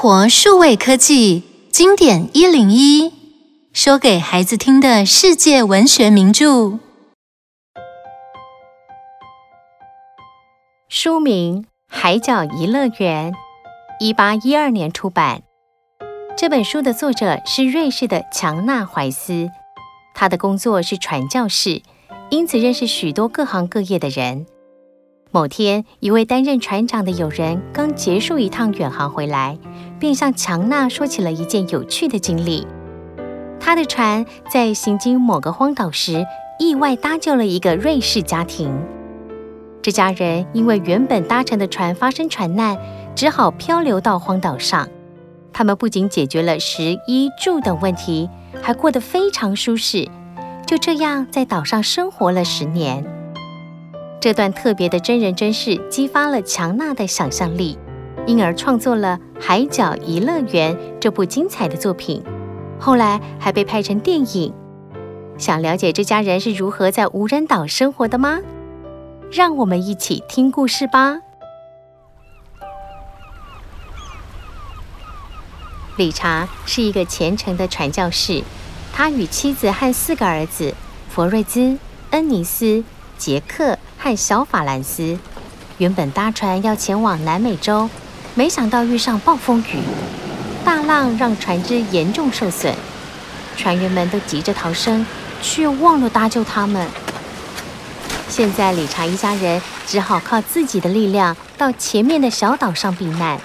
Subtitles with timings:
[0.00, 1.42] 活数位科技
[1.72, 3.12] 经典一零一，
[3.72, 6.78] 说给孩子听的世界文学名著。
[10.88, 13.32] 书名《海角一乐园》，
[13.98, 15.42] 一八一二年出版。
[16.36, 19.50] 这本书的作者是瑞士的强纳怀斯，
[20.14, 21.82] 他的工作是传教士，
[22.30, 24.46] 因此认识许多各行各业的人。
[25.30, 29.58] 某天，一位担任船长的友人刚结束一趟远航回来，
[29.98, 32.66] 便向强纳说起了一件有趣的经历。
[33.60, 36.24] 他的船在行经某个荒岛时，
[36.58, 38.72] 意外搭救了一个瑞士家庭。
[39.82, 42.78] 这家人因为原本搭乘的船发生船难，
[43.14, 44.88] 只好漂流到荒岛上。
[45.52, 48.28] 他们不仅解决了食衣住等问题，
[48.62, 50.08] 还过得非常舒适。
[50.66, 53.04] 就这样，在岛上生活了十年。
[54.20, 57.78] 这段特别的真人真事激发了强纳的想象力，
[58.28, 62.22] 因而创作了《海角一乐园》这部精彩的作品。
[62.78, 64.52] 后来还被拍成电影。
[65.38, 68.38] 想了解这家人是如何在无人岛生活的吗？
[69.32, 71.20] 让我们一起听故事吧。
[75.96, 78.44] 理查是一个虔诚的传教士，
[78.92, 80.74] 他与妻子和四个儿子
[81.08, 81.78] 弗瑞兹、
[82.10, 82.84] 恩尼斯、
[83.16, 83.78] 杰克。
[84.00, 85.18] 和小法兰斯
[85.78, 87.90] 原本搭船要前往南美洲，
[88.38, 89.80] 没想到遇上暴风雨，
[90.64, 92.72] 大浪让船只严重受损，
[93.56, 95.04] 船员们都急着逃生，
[95.42, 96.88] 却忘了搭救他们。
[98.28, 103.40] 现在理查一家人只好靠自己的力量到前面的小岛上避难。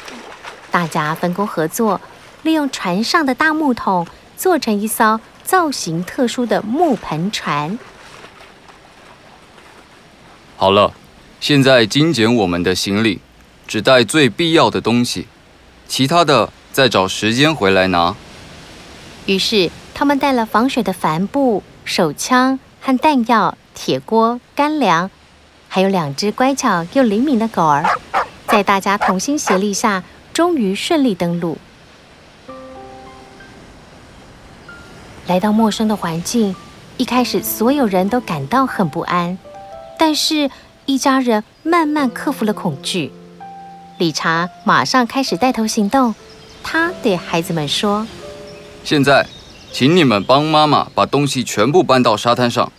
[0.69, 2.00] 大家分工合作，
[2.44, 4.05] 利用船上的大木桶
[4.38, 7.80] 做成一艘造型特殊的木盆船。
[10.55, 10.94] 好了，
[11.39, 13.22] 现在精简我们的行李，
[13.68, 15.28] 只带最必要的东西，
[15.88, 18.16] 其他的再找时间回来拿。
[19.25, 25.09] 于是他们带了防水的帆布、手枪和弹药、铁锅、干粮，
[25.69, 27.85] 还有两只乖巧又灵敏的狗儿，
[28.47, 30.03] 在大家同心协力下，
[30.34, 31.57] 终于顺利登陆。
[35.25, 36.53] 来到陌生的环境，
[36.97, 39.38] 一开始所有人都感到很不安。
[39.97, 40.52] 但是，
[40.85, 43.13] 一家人慢慢克服了恐惧。
[44.03, 46.14] 理查马上开始带头行动。
[46.62, 48.06] 他对孩子们说
[48.84, 49.25] ：“现在，
[49.72, 52.69] 请你们帮妈妈把东西全部搬到沙滩上。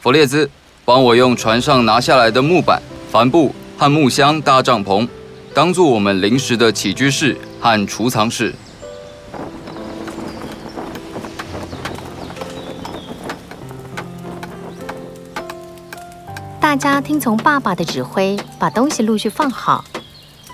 [0.00, 0.50] 弗列兹，
[0.84, 5.06] 帮我用船上拿下来的木板、帆布和木箱搭帐篷，
[5.54, 8.52] 当做我们临时的起居室和储藏室。”
[16.60, 19.84] 大家听从爸爸的指挥，把东西陆续放好。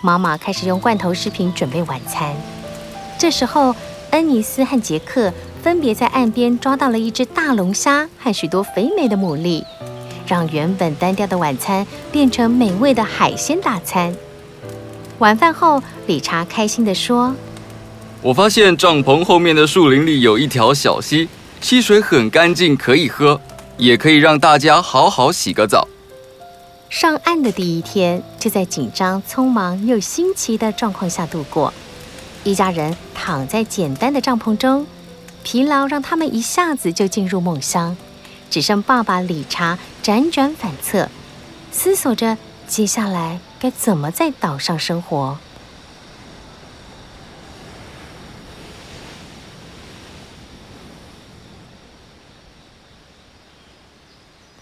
[0.02, 2.34] 妈妈开始用罐头食品准备晚餐。
[3.18, 3.74] 这时候，
[4.10, 9.62] 恩尼斯和杰克分别在岸边抓到了一只大龙虾和许多肥美的牡蛎，
[10.26, 14.16] 让原本单调的晚餐变成美味的海鲜大餐。
[15.18, 17.34] 晚饭后，理查开心地说
[18.22, 21.28] ：“我发现帐篷后面的树林里有一条小溪，
[21.60, 23.38] 溪水很干净，可以喝，
[23.76, 25.86] 也可以让大家好好洗个澡。”
[26.90, 31.72] 上岸的第一天，就在紧张、匆忙又新奇的状况下度过。
[32.42, 34.84] 一家人躺在简单的帐篷中，
[35.44, 37.96] 疲劳让他们一下子就进入梦乡。
[38.50, 41.08] 只剩爸爸理查辗转反侧，
[41.70, 42.36] 思索着
[42.66, 45.38] 接下来该怎么在岛上生活。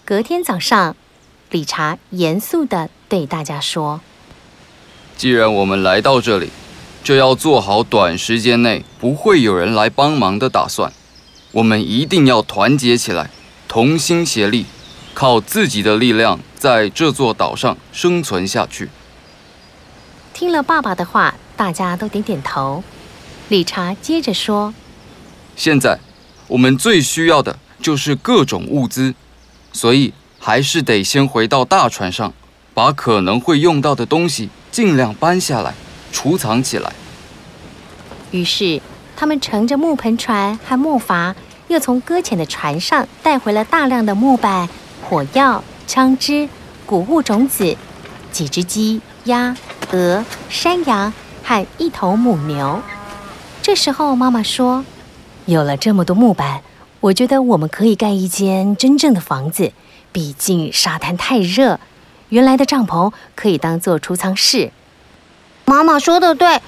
[0.05, 0.95] 隔天早上。
[1.51, 4.01] 理查严肃地对大家说
[5.17, 6.51] ：“既然我们来到这里，
[7.03, 10.93] 就要做好短时间内不会有人来帮忙的打算。
[11.53, 13.31] 我们一定要团结起来，
[13.67, 14.67] 同心协力，
[15.15, 18.89] 靠自己的力量在这座岛上生存下去。”
[20.31, 22.83] 听了爸爸的话，大家都点点头。
[23.47, 24.75] 理查接着说
[25.57, 25.97] ：“现在
[26.47, 29.15] 我们最需要的就是各种物资，
[29.73, 32.33] 所以。”还是得先回到大船上，
[32.73, 35.73] 把可能会用到的东西尽量搬下来，
[36.11, 36.93] 储藏起来。
[38.31, 38.81] 于是，
[39.17, 41.35] 他们乘着木盆船和木筏，
[41.67, 44.69] 又从搁浅的船上带回了大量的木板、
[45.03, 46.47] 火药、枪支、
[46.85, 47.75] 谷物种子、
[48.31, 49.55] 几只鸡、鸭、
[49.91, 51.11] 鹅、山羊
[51.43, 52.81] 和一头母牛。
[53.61, 54.85] 这时候，妈妈说
[55.45, 56.61] ：“有了这么多木板，
[57.01, 59.73] 我觉得我们可以盖一间真正的房子。”
[60.11, 61.79] 毕竟沙滩太热，
[62.29, 64.71] 原来的帐篷可以当做储藏室。
[65.65, 66.61] 妈妈说的对，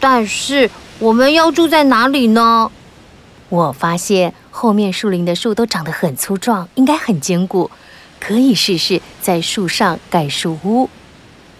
[0.00, 2.70] 但是我们要住在哪里呢？
[3.48, 7.70] 我发现后面树林的树都长得很粗壮，应该很坚固，
[8.18, 10.90] 可以试试在树上盖树屋。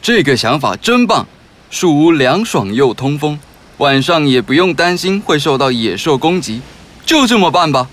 [0.02, 1.26] 这个想法真棒！
[1.70, 3.38] 树屋凉爽又通风，
[3.78, 6.60] 晚上也不用担心会受到野兽攻击。
[7.04, 7.88] 就这么办吧。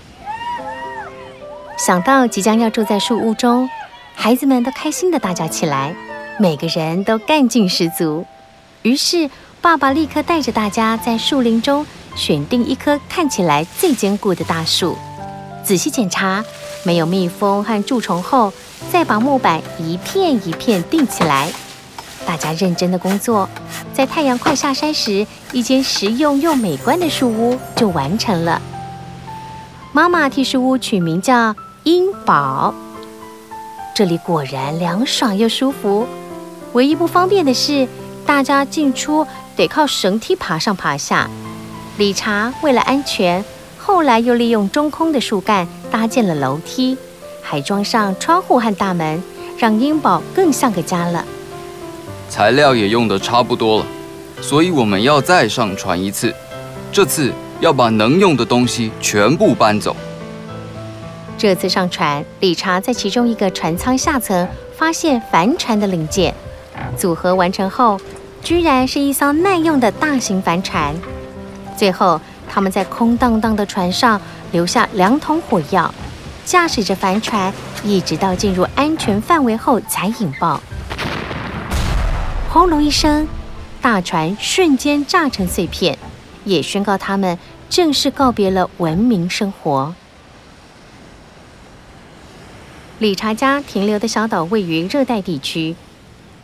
[1.76, 3.68] 想到即将要住在树屋中，
[4.14, 5.94] 孩子们都开心的大叫起来，
[6.38, 8.24] 每个人都干劲十足。
[8.82, 9.28] 于是，
[9.60, 11.84] 爸爸立刻带着大家在树林中
[12.14, 14.96] 选定一棵看起来最坚固的大树，
[15.64, 16.44] 仔细检查
[16.84, 18.52] 没有蜜蜂和蛀虫后，
[18.92, 21.50] 再把木板一片一片钉起来。
[22.24, 23.48] 大家认真的工作，
[23.92, 28.62] 在太阳快下山时，一间实用又美观的树屋就完成了。
[29.92, 31.54] 妈妈替树屋取名叫
[31.84, 32.72] 英宝。
[33.94, 36.06] 这里果然凉爽又舒服，
[36.72, 37.86] 唯一不方便的是，
[38.24, 41.28] 大家进出得靠绳梯爬上爬下。
[41.98, 43.44] 理查为了安全，
[43.78, 46.96] 后来又利用中空的树干搭建了楼梯，
[47.42, 49.22] 还装上窗户和大门，
[49.58, 51.22] 让英宝更像个家了。
[52.30, 53.86] 材料也用得差不多了，
[54.40, 56.34] 所以我们要再上船一次，
[56.90, 57.30] 这次。
[57.60, 59.94] 要把能用的东西全部搬走。
[61.36, 66.34] 这次上船，理查在其中一个船舱下层发现帆船的零件，
[66.96, 68.00] 组合完成后，
[68.42, 70.94] 居然是一艘耐用的大型帆船。
[71.76, 74.20] 最后，他们在空荡荡的船上
[74.52, 75.92] 留下两桶火药，
[76.44, 77.52] 驾驶着帆船
[77.82, 80.60] 一直到进入安全范围后才引爆。
[82.48, 83.26] 轰隆一声，
[83.82, 85.98] 大船瞬间炸成碎片。
[86.44, 87.38] 也宣告他们
[87.70, 89.94] 正式告别了文明生活。
[93.00, 95.74] 理查家停留的小岛位于热带地区，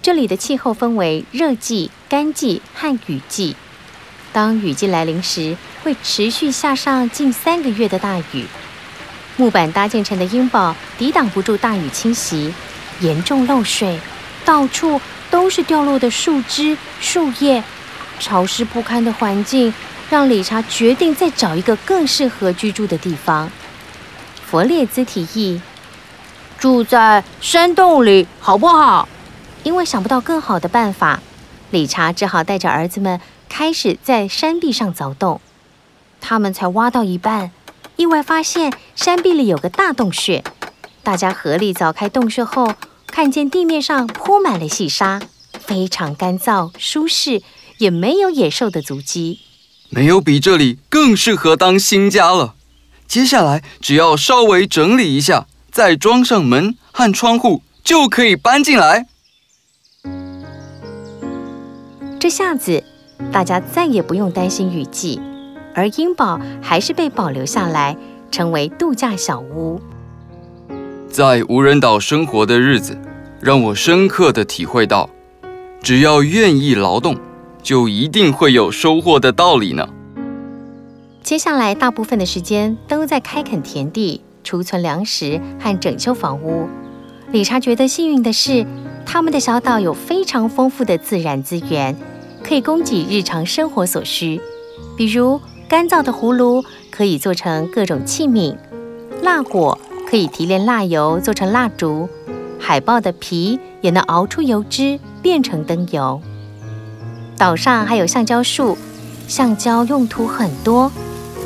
[0.02, 3.54] 这里的气候分为热季、干季和雨季。
[4.32, 8.44] 当雨季来临时，会持续下上近三个月的大雨。
[9.36, 12.52] 木板搭建成的鹰堡抵挡不住大雨侵袭，
[12.98, 14.00] 严重漏水，
[14.44, 15.00] 到处
[15.30, 17.62] 都是掉落的树枝、树叶，
[18.18, 19.72] 潮湿不堪的环境。
[20.10, 23.48] 让理查决定再找一个更适合居住的地方。
[24.44, 25.62] 弗列兹提议
[26.60, 29.08] 住在山洞里，好不好？
[29.62, 31.22] 因为想不到更好的办法，
[31.70, 33.18] 理查只好带着儿子们
[33.48, 35.40] 开始在山壁上凿洞。
[36.20, 37.50] 他们才挖到一半，
[37.96, 40.44] 意外发现山壁里有个大洞穴。
[41.02, 42.74] 大家合力凿开洞穴后，
[43.06, 45.18] 看见地面上铺满了细沙，
[45.58, 47.40] 非常干燥舒适，
[47.78, 49.40] 也没有野兽的足迹。
[49.88, 52.54] 没有比这里更适合当新家了。
[53.08, 59.06] 接下来只要稍微整理一下，再装上门和窗户，就可以搬进来。
[62.18, 62.82] 这下子，
[63.32, 65.20] 大家再也不用担心雨季，
[65.74, 67.96] 而英堡还是被保留下来，
[68.30, 69.80] 成为度假小屋。
[71.08, 72.98] 在无人岛生活的日子，
[73.40, 75.08] 让我深刻的体会到，
[75.82, 77.16] 只要愿意劳动。
[77.62, 79.86] 就一定会有收获的道理呢。
[81.22, 86.68] 接下来大部分的时间都在开垦田地、储存粮食和整修房屋。
[87.32, 88.66] 理查觉得幸运的是，
[89.06, 91.96] 他们的小岛有非常丰富的自然资源，
[92.42, 94.40] 可以供给日常生活所需。
[94.96, 98.56] 比如干燥的葫芦可以做成各种器皿，
[99.22, 99.78] 蜡果
[100.08, 102.08] 可以提炼蜡油做成蜡烛，
[102.58, 106.20] 海豹的皮也能熬出油脂变成灯油。
[107.38, 108.76] 岛上还有橡胶树，
[109.28, 110.90] 橡胶用途很多，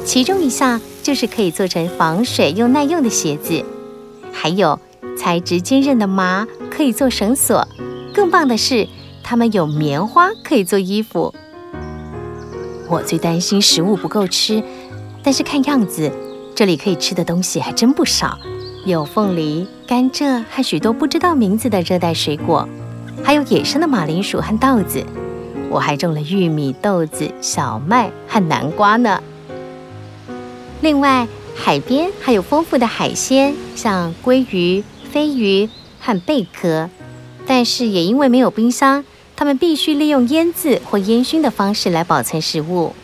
[0.05, 3.63] 其中一项就是可以做成防水又耐用的鞋子。
[4.33, 4.81] 还有
[5.19, 7.69] 材质坚韧的麻可以做绳索，
[8.15, 8.89] 更棒的是，
[9.23, 11.33] 它们有棉花可以做衣服。
[12.89, 14.63] 我最担心食物不够吃，
[15.23, 16.11] 但是看样子
[16.55, 18.39] 这里可以吃的东西还真不少，
[18.87, 22.67] 有凤梨、甘蔗和许多不知道名字的热带水果，
[23.23, 25.05] 还有野生的马铃薯和稻子。
[25.71, 29.23] 我还种了玉米、豆子、小麦和南瓜呢。
[30.85, 31.27] 另外，
[31.57, 36.91] 海边还有丰富的海鲜，像鲑鱼、飞鱼和贝壳。
[37.47, 39.03] 但是也因为没有冰箱，
[39.35, 42.95] 他们必须利用腌制或烟熏的方式来保存食物。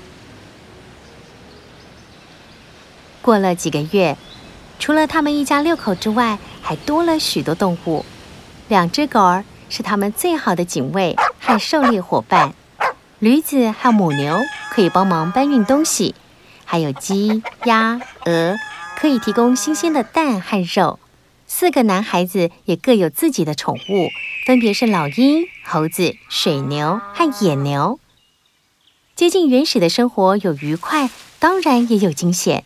[3.22, 4.18] 过了几个月，
[4.78, 8.04] 除了他们一家六口之外，还多了许多动物。
[8.68, 12.52] 两只狗儿是他们最好的警卫和狩猎伙伴。
[13.20, 14.38] 驴子和母牛
[14.70, 16.14] 可以帮忙搬运东西，
[16.70, 18.56] 还有鸡、鸭、鹅
[18.96, 21.00] 可以提供新鲜的蛋和肉。
[21.48, 24.08] 四个男孩子也各有自己的宠物，
[24.46, 27.98] 分别是老鹰、猴子、水牛和野牛。
[29.16, 31.10] 接近原始的生活有愉快，
[31.40, 32.62] 当然也有惊险。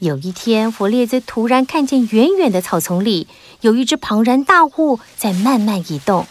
[0.00, 3.28] 有一天，弗列兹突然看见远远的草丛里
[3.62, 6.26] 有一只庞然大物在慢慢移动。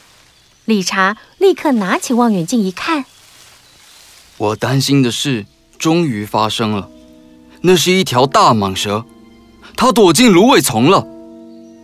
[0.65, 3.05] 理查立刻拿起望远镜一看，
[4.38, 5.47] 我担心的事
[5.79, 6.91] 终于发生了，
[7.67, 9.03] 那是一条大蟒蛇，
[9.75, 11.05] 它躲进芦苇丛了。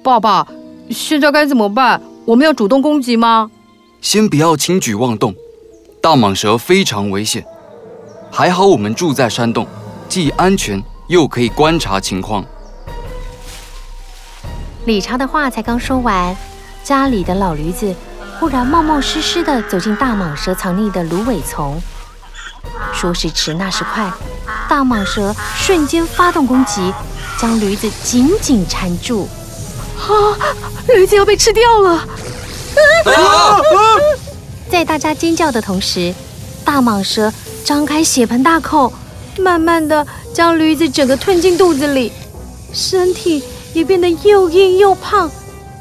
[0.01, 0.47] 爸爸，
[0.89, 2.01] 现在该怎么办？
[2.23, 3.51] 我们要主动攻击吗？
[3.99, 5.35] 先不要轻举妄动，
[6.01, 7.45] 大蟒蛇非常危险。
[8.31, 9.67] 还好我们住在山洞，
[10.07, 10.81] 既安全。
[11.07, 12.45] 又可以观察情况。
[14.85, 16.33] 理查的话才刚说完，
[16.81, 17.93] 家里的老驴子
[18.39, 21.79] 忽然冒冒失失地走进大蟒蛇藏匿的芦苇丛。
[22.93, 24.09] 说时迟，那时快，
[24.69, 26.93] 大蟒蛇瞬间发动攻击，
[27.39, 29.27] 将驴子紧紧缠住。
[29.97, 30.37] 啊！
[30.87, 31.91] 驴子要被吃掉了！
[33.05, 33.59] 啊！
[34.69, 36.13] 在大家尖叫的同时，
[36.65, 37.31] 大蟒蛇
[37.63, 38.91] 张开血盆大口，
[39.37, 40.05] 慢慢的。
[40.33, 42.11] 将驴子整个吞进肚子里，
[42.73, 45.29] 身体也变得又硬又胖，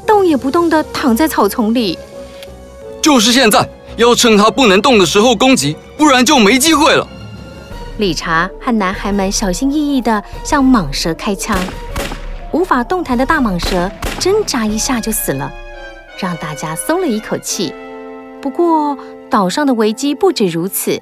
[0.05, 1.97] 动也不动的躺在草丛里。
[3.01, 3.67] 就是现在，
[3.97, 7.07] 要趁它不能动的时候攻击，不然就没机会了。
[7.97, 11.57] 理查和男孩们小心翼翼地向蟒蛇开枪，
[12.51, 15.53] 无法动弹的大蟒蛇挣扎一下就死了，
[16.17, 17.73] 让大家松了一口气。
[18.41, 18.97] 不过，
[19.29, 21.01] 岛上的危机不止如此。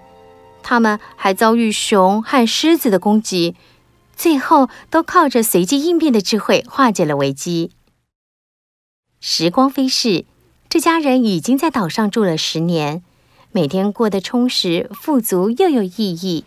[0.62, 3.56] 他们还遭遇熊和狮子的攻击，
[4.16, 7.72] 最后都靠着随机应变的智慧化解了危机。
[9.20, 10.26] 时光飞逝，
[10.70, 13.02] 这家人已经在岛上住了十年，
[13.52, 16.44] 每天过得充实、富足又有意义。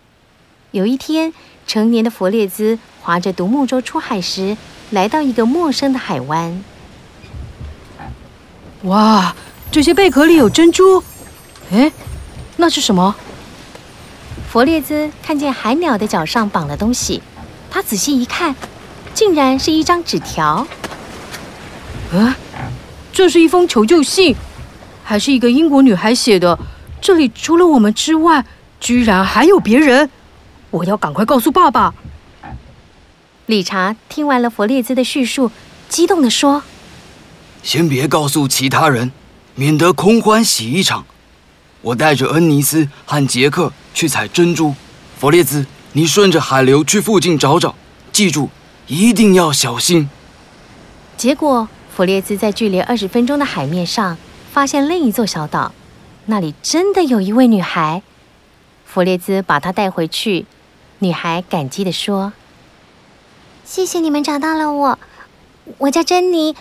[0.75, 1.33] 有一天，
[1.69, 4.57] 成年的弗列兹划着独木舟出海时，
[4.91, 6.65] 来到一个陌生的海湾。
[8.83, 9.37] 哇，
[9.71, 11.05] 这些贝壳里有珍珠！
[11.71, 11.93] 哎，
[12.57, 13.15] 那是什么？
[14.51, 17.23] 弗列兹看见海鸟的脚上绑了东西，
[17.71, 18.57] 他仔细一看，
[19.15, 20.67] 竟然是一张纸条。
[22.13, 22.37] 啊，
[23.13, 24.35] 这是一封求救信，
[25.05, 26.59] 还是一个英国女孩写的。
[27.01, 28.45] 这里除了我们之外，
[28.81, 30.11] 居然还有别人！
[30.75, 31.95] 我要赶快告诉爸爸。
[33.47, 35.53] 理查听完了弗列兹的叙述，
[35.89, 36.65] 激动地说
[37.63, 39.13] ：“先别告诉其他人，
[39.55, 41.07] 免得空欢喜一场。”
[41.81, 44.75] 我带着恩尼斯和杰克去采珍珠，
[45.17, 47.77] 弗列兹，你顺着海流去附近找找，
[48.11, 48.49] 记住，
[48.89, 50.09] 一定要小心。
[51.17, 54.19] 结果，弗列兹在距离二十分钟的海面上
[54.51, 55.73] 发现另一座小岛，
[56.27, 58.03] 那里真的有一位女孩。
[58.87, 60.47] 弗列兹把她带回去，
[61.01, 62.33] 女孩感激地说
[63.65, 64.99] ：“谢谢你们找到了我，
[65.79, 66.55] 我叫珍妮，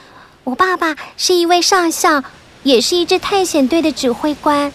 [0.44, 2.24] 我爸爸是一位上校，
[2.63, 4.74] 也是一支探险队的指挥官。”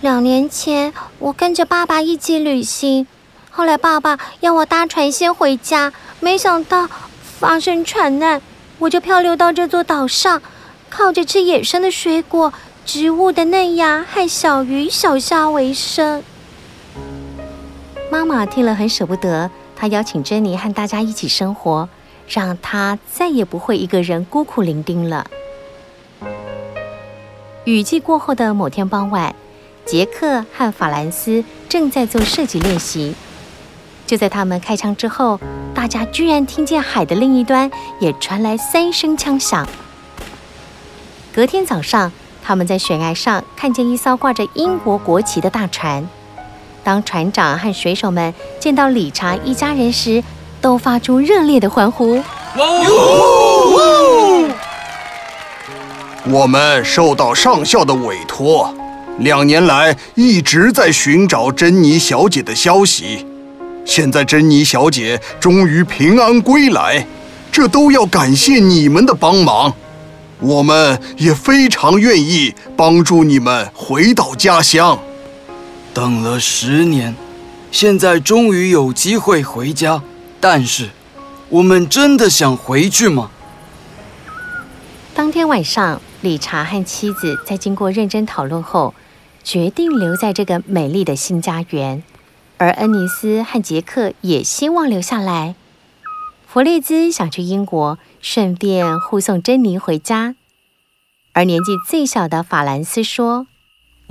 [0.00, 3.06] 两年前，我跟着爸爸一起旅行，
[3.50, 6.88] 后来爸爸要我搭船先回家，没想到
[7.40, 8.40] 发生船难，
[8.78, 10.42] 我就漂流到这座岛上，
[10.90, 12.52] 靠着吃野生的水果、
[12.84, 16.22] 植物的嫩芽和小鱼小虾为生。
[18.10, 21.88] 妈妈听了很舍不得，她邀请珍妮和大家一起生活，
[22.28, 25.26] 让她再也不会一个人孤苦伶仃了。
[27.64, 29.34] 雨季过后的某天傍晚。
[29.84, 33.14] 杰克和法兰斯正在做射击练习，
[34.06, 35.40] 就在他们开枪之后，
[35.74, 39.66] 大家居然听见海的另一端也传来三声枪响。
[41.34, 42.12] 隔天早上，
[42.44, 46.06] 他们在悬崖上看见一艘挂着英国国旗的大船。
[46.88, 50.24] 当船长和水手们见到理查一家人时，
[50.58, 52.18] 都发出热烈的欢呼。
[56.24, 58.74] 我们受到上校的委托。
[59.18, 63.26] 两年来一直在寻找珍妮小姐的消息，
[63.84, 67.06] 现在珍妮小姐终于平安归来，
[67.52, 69.74] 这都要感谢你们的帮忙。
[70.40, 74.98] 我们也非常愿意帮助你们回到家乡。
[75.94, 77.14] 等了十年，
[77.70, 80.02] 现在终于有机会回家，
[80.40, 80.90] 但是
[81.48, 83.30] 我们真的想回去吗？
[85.14, 88.94] 当天晚上，理查和妻子在经过认真讨论后，
[89.42, 92.02] 决定留在这个美丽的新家园，
[92.56, 95.56] 而恩尼斯和杰克也希望留下来。
[96.46, 100.36] 弗列兹想去英国，顺便护送珍妮回家。
[101.34, 103.46] 而年纪最小的法兰斯说：“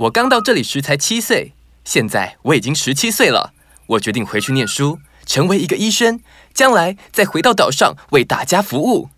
[0.00, 1.52] 我刚到这里时才七岁，
[1.88, 3.54] 现在我已经十七岁了。
[3.86, 6.20] 我决定回去念书，成为一个医生，
[6.52, 9.08] 将来再回到岛上为大家服务。”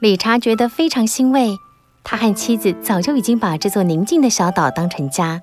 [0.00, 1.58] 理查觉得非常欣慰。
[2.02, 5.42] 他和妻子早就已经把这座宁静的小岛当成家，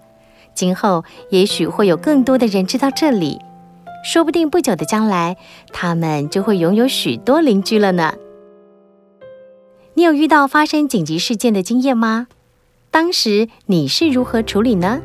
[0.55, 3.39] 今后也许会有更多的人知道这里，
[4.03, 5.37] 说不定不久的将来，
[5.71, 8.15] 他们就会拥有许多邻居了呢。
[9.93, 12.25] 你有遇到发生紧急事件的经验吗？
[12.91, 14.99] 当时你是如何处理呢？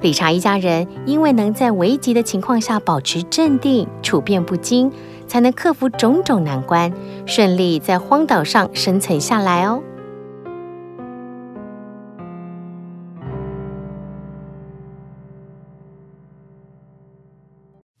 [0.00, 4.90] 理查一家人因为能在危急的情况下保持镇定、处变不惊，
[5.28, 6.92] 才能克服种种难关，
[7.24, 9.80] 顺利在荒岛上生存下来哦。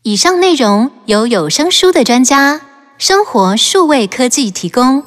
[0.02, 2.60] 以上内容由有声书的专家
[2.98, 5.04] 生活数位科技提供。